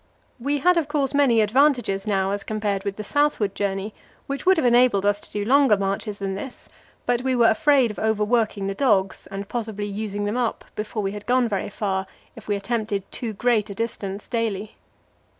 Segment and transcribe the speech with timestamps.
[0.39, 3.93] We had, of course, many advantages now as compared with the southward journey,
[4.25, 6.69] which would have enabled us to do longer marches than this;
[7.05, 11.11] but we were afraid of overworking the dogs, and possibly using them up before we
[11.11, 14.75] had gone very far, if we attempted too great a distance daily.